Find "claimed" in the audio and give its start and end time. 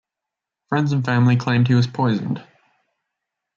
1.35-1.67